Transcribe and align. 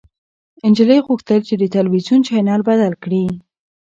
نجلۍ 0.69 0.99
غوښتل 1.07 1.39
چې 1.47 1.55
د 1.57 1.63
تلويزيون 1.75 2.19
چاینل 2.27 2.61
بدل 2.69 2.93
کړي. 3.03 3.23